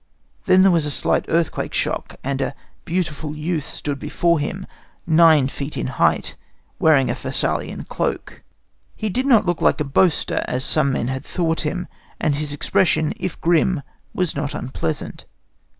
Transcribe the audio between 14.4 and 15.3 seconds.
unpleasant.